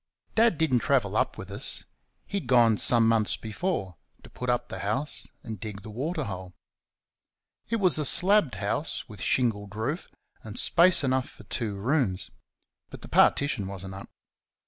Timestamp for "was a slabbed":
7.75-8.55